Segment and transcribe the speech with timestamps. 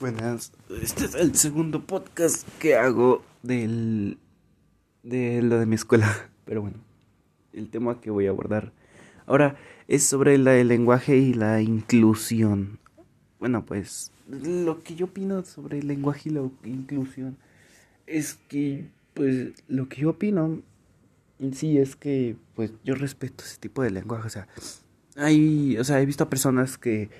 [0.00, 4.18] Buenas, este es el segundo podcast que hago del
[5.02, 6.76] de lo de mi escuela, pero bueno,
[7.52, 8.72] el tema que voy a abordar
[9.26, 9.56] ahora
[9.88, 12.78] es sobre el lenguaje y la inclusión.
[13.40, 17.36] Bueno, pues lo que yo opino sobre el lenguaje y la inclusión
[18.06, 18.84] es que
[19.14, 20.62] pues lo que yo opino
[21.40, 24.46] en sí es que pues yo respeto ese tipo de lenguaje, o sea,
[25.16, 27.10] hay, o sea, he visto personas que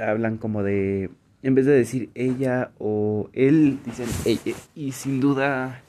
[0.00, 1.10] hablan como de
[1.46, 4.56] en vez de decir ella o él, dicen ella.
[4.74, 5.80] Y sin duda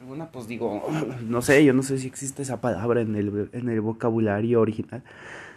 [0.00, 0.80] alguna, pues digo,
[1.26, 5.02] no sé, yo no sé si existe esa palabra en el, en el vocabulario original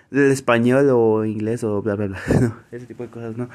[0.09, 2.19] del español o inglés o bla, bla, bla.
[2.41, 3.49] No, ese tipo de cosas, ¿no?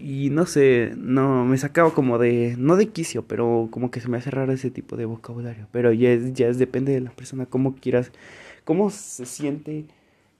[0.00, 4.08] Y no sé, no, me sacaba como de, no de quicio, pero como que se
[4.08, 5.66] me hace raro ese tipo de vocabulario.
[5.72, 8.12] Pero ya es, ya es depende de la persona, cómo quieras,
[8.64, 9.86] cómo se siente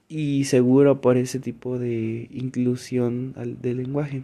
[0.09, 4.23] y seguro por ese tipo de inclusión al, del lenguaje.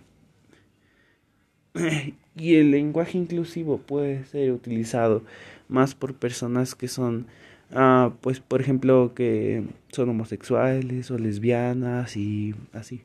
[2.36, 5.24] y el lenguaje inclusivo puede ser utilizado
[5.70, 7.28] más por personas que son,
[7.72, 13.02] ah, pues por ejemplo, que son homosexuales o lesbianas y así,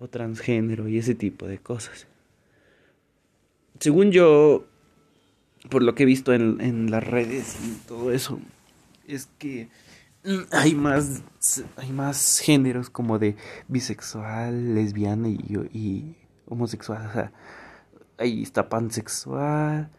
[0.00, 2.08] o transgénero y ese tipo de cosas.
[3.78, 4.66] Según yo,
[5.70, 8.40] por lo que he visto en, en las redes y todo eso,
[9.06, 9.68] es que
[10.52, 11.22] hay más
[11.76, 13.36] hay más géneros como de
[13.68, 15.38] bisexual, lesbiana y,
[15.72, 17.32] y homosexual, o sea,
[18.18, 19.90] ahí está pansexual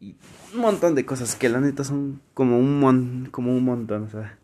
[0.00, 0.16] y
[0.54, 4.08] un montón de cosas que la neta son como un mon, como un montón, o
[4.08, 4.38] sea,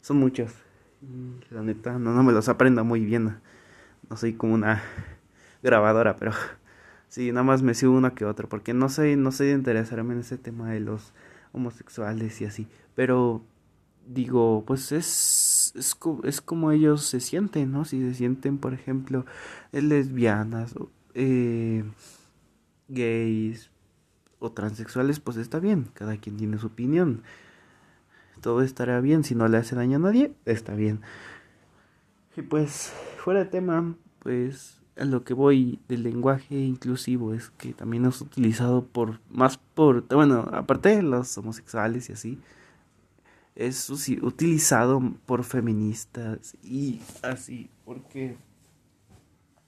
[0.00, 0.52] son muchos.
[1.50, 3.38] La neta no, no me los aprendo muy bien.
[4.08, 4.82] No soy como una
[5.62, 6.32] grabadora, pero
[7.08, 10.14] sí, nada más me sigo una que otra porque no sé, no sé de interesarme
[10.14, 11.12] en ese tema de los
[11.52, 13.42] homosexuales y así, pero
[14.06, 17.84] digo, pues es, es, es, como ellos se sienten, ¿no?
[17.84, 19.24] Si se sienten, por ejemplo,
[19.72, 20.74] lesbianas,
[21.14, 21.84] eh,
[22.88, 23.70] gays
[24.38, 27.22] o transexuales, pues está bien, cada quien tiene su opinión.
[28.40, 31.00] Todo estará bien, si no le hace daño a nadie, está bien.
[32.36, 37.72] Y pues, fuera de tema, pues a lo que voy del lenguaje inclusivo es que
[37.72, 42.38] también es utilizado por, más por, bueno, aparte de los homosexuales y así,
[43.60, 48.36] es utilizado por feministas y así, porque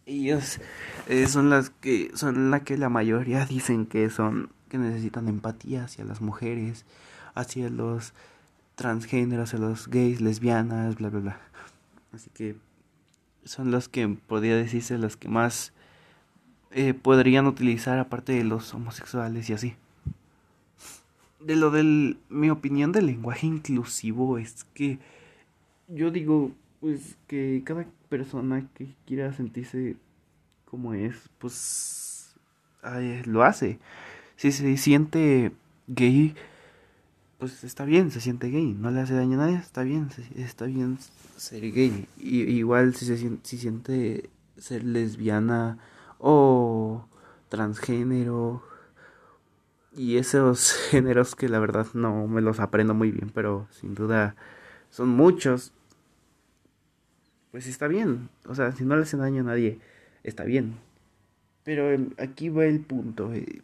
[0.07, 0.61] ellas
[1.09, 5.85] eh, son las que son la que la mayoría dicen que son que necesitan empatía
[5.85, 6.87] hacia las mujeres,
[7.35, 8.15] hacia los
[8.77, 11.41] transgéneros, hacia los gays, lesbianas, bla bla bla.
[12.15, 12.57] Así que
[13.45, 15.75] son los que podría decirse las que más
[16.71, 19.77] eh, podrían utilizar aparte de los homosexuales y así
[21.45, 24.99] de lo del mi opinión del lenguaje inclusivo es que
[25.89, 29.97] yo digo pues que cada persona que quiera sentirse
[30.65, 32.35] como es pues
[33.27, 33.79] lo hace.
[34.37, 35.53] Si se siente
[35.87, 36.35] gay
[37.39, 38.73] pues está bien se siente gay.
[38.73, 40.99] No le hace daño a nadie está bien está bien
[41.37, 42.07] ser gay.
[42.19, 45.79] Y, igual si se si siente ser lesbiana
[46.19, 47.07] o
[47.49, 48.63] transgénero
[49.97, 54.37] y esos géneros que la verdad no me los aprendo muy bien, pero sin duda
[54.91, 55.73] son muchos.
[57.51, 59.79] Pues está bien, o sea, si no le hacen daño a nadie,
[60.25, 60.77] está bien.
[61.65, 63.63] Pero aquí va el punto, eh,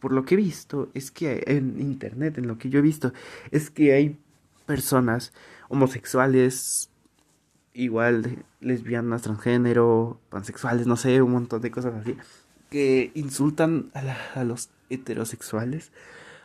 [0.00, 3.12] por lo que he visto, es que en internet, en lo que yo he visto,
[3.50, 4.18] es que hay
[4.64, 5.32] personas
[5.68, 6.90] homosexuales,
[7.74, 12.16] igual lesbianas, transgénero, pansexuales, no sé, un montón de cosas así,
[12.70, 15.92] que insultan a, a los heterosexuales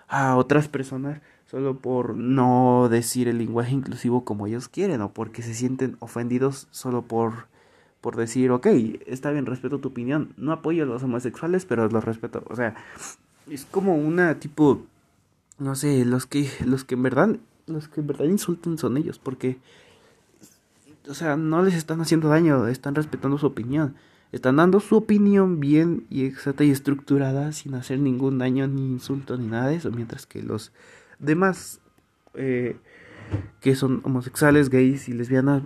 [0.08, 5.42] a otras personas solo por no decir el lenguaje inclusivo como ellos quieren o porque
[5.42, 7.48] se sienten ofendidos solo por
[8.02, 8.68] por decir, ok,
[9.08, 12.76] está bien, respeto tu opinión, no apoyo a los homosexuales, pero los respeto, o sea,
[13.50, 14.86] es como una tipo,
[15.58, 17.36] no sé, los que, los que en verdad,
[17.68, 19.58] los que en verdad insultan son ellos, porque,
[21.10, 23.96] o sea, no les están haciendo daño, están respetando su opinión,
[24.32, 29.38] están dando su opinión bien y exacta y estructurada sin hacer ningún daño ni insulto
[29.38, 30.72] ni nada de eso, mientras que los
[31.18, 31.82] demás
[32.36, 32.78] eh,
[33.60, 35.64] que son homosexuales, gays y lesbianas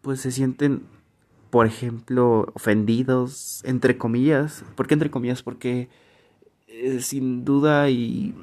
[0.00, 0.82] pues se sienten
[1.50, 5.42] por ejemplo ofendidos entre comillas, ¿por qué entre comillas?
[5.42, 5.88] Porque
[6.66, 8.34] eh, sin duda y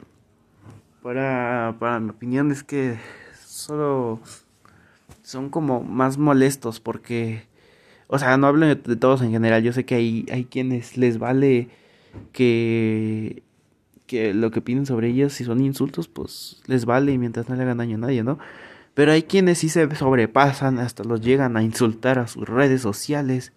[1.01, 2.97] para, para mi opinión es que
[3.45, 4.19] solo
[5.23, 7.48] son como más molestos porque
[8.11, 9.61] o sea, no hablo de, todos en general.
[9.61, 11.69] Yo sé que hay, hay quienes les vale
[12.33, 13.43] que,
[14.07, 17.61] que lo que piden sobre ellos, si son insultos, pues les vale mientras no le
[17.61, 18.39] hagan daño a nadie, ¿no?
[18.95, 23.53] Pero hay quienes sí se sobrepasan, hasta los llegan a insultar a sus redes sociales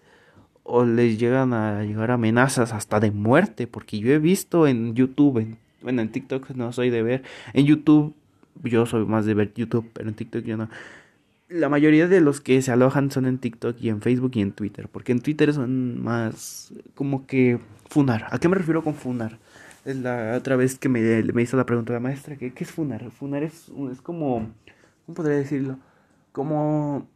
[0.61, 5.39] o les llegan a llegar amenazas hasta de muerte, porque yo he visto en YouTube,
[5.39, 7.23] en, bueno, en TikTok no soy de ver,
[7.53, 8.13] en YouTube
[8.63, 10.69] yo soy más de ver YouTube, pero en TikTok yo no.
[11.53, 14.53] La mayoría de los que se alojan son en TikTok y en Facebook y en
[14.53, 17.59] Twitter, porque en Twitter son más como que
[17.89, 18.25] funar.
[18.31, 19.37] ¿A qué me refiero con funar?
[19.85, 22.71] Es la otra vez que me, me hizo la pregunta la maestra, ¿qué, ¿qué es
[22.71, 23.11] funar?
[23.11, 24.49] Funar es, es como,
[25.05, 25.77] ¿cómo podría decirlo?
[26.31, 27.07] Como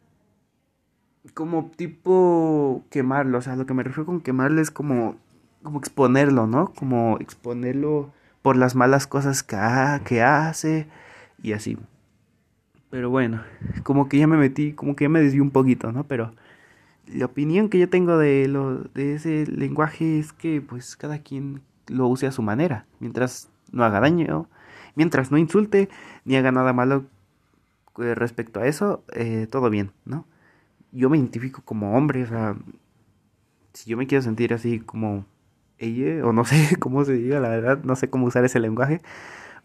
[1.34, 5.16] como tipo quemarlo, o sea, lo que me refiero con quemarlo es como,
[5.64, 6.74] como exponerlo, ¿no?
[6.74, 8.12] Como exponerlo
[8.44, 9.58] por las malas cosas que,
[10.06, 10.88] que hace
[11.42, 11.76] y así.
[12.90, 13.42] Pero bueno,
[13.84, 16.06] como que ya me metí, como que ya me desvié un poquito, ¿no?
[16.06, 16.32] Pero
[17.08, 21.62] la opinión que yo tengo de, lo, de ese lenguaje es que pues cada quien
[21.88, 24.50] lo use a su manera, mientras no haga daño,
[24.96, 25.90] mientras no insulte
[26.26, 27.06] ni haga nada malo
[28.00, 30.26] eh, respecto a eso, eh, todo bien, ¿no?
[30.92, 32.56] yo me identifico como hombre, o sea,
[33.74, 35.26] si yo me quiero sentir así como
[35.78, 39.02] ella, o no sé cómo se diga, la verdad, no sé cómo usar ese lenguaje,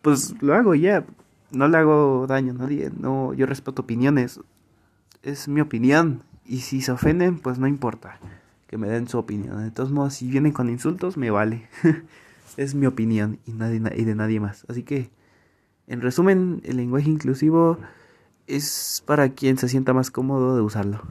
[0.02, 1.04] pues lo hago ya,
[1.52, 4.40] no le hago daño a nadie, no, yo respeto opiniones,
[5.22, 8.19] es mi opinión, y si se ofenden, pues no importa,
[8.66, 11.69] que me den su opinión, de todos modos, si vienen con insultos, me vale,
[12.56, 15.10] es mi opinión y, y de nadie más, así que,
[15.87, 17.78] en resumen, el lenguaje inclusivo
[18.46, 21.02] es para quien se sienta más cómodo de usarlo.